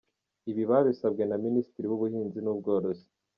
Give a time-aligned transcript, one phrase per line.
[0.51, 3.05] Ibi babisabwe na Minisitiri w’Ubuhinzi n’Ubworozi,